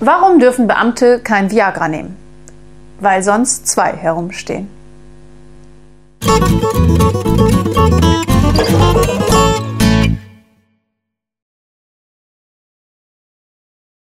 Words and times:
Warum 0.00 0.38
dürfen 0.38 0.66
Beamte 0.66 1.20
kein 1.20 1.50
Viagra 1.50 1.88
nehmen? 1.88 2.16
Weil 3.00 3.22
sonst 3.22 3.66
zwei 3.66 3.92
herumstehen. 3.92 4.68